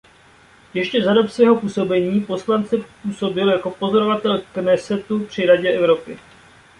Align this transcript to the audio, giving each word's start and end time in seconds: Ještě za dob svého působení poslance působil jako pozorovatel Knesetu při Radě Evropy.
Ještě 0.73 1.03
za 1.03 1.13
dob 1.13 1.29
svého 1.29 1.59
působení 1.59 2.21
poslance 2.21 2.75
působil 3.03 3.49
jako 3.49 3.71
pozorovatel 3.71 4.41
Knesetu 4.53 5.19
při 5.25 5.45
Radě 5.45 5.69
Evropy. 5.69 6.19